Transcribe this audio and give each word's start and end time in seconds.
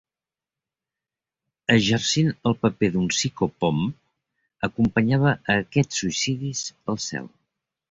Exercint 1.75 2.31
el 2.51 2.55
paper 2.63 2.89
d'un 2.95 3.11
psicopomp, 3.13 3.85
acompanyava 4.71 5.37
a 5.37 5.61
aquests 5.67 6.03
suïcidis 6.05 6.67
al 6.95 7.03
cel. 7.09 7.33